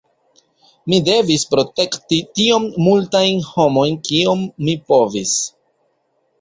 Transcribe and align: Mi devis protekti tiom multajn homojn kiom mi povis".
Mi 0.93 0.97
devis 1.09 1.45
protekti 1.51 2.19
tiom 2.41 2.67
multajn 2.87 3.47
homojn 3.53 4.03
kiom 4.11 4.45
mi 4.67 4.79
povis". 4.91 5.39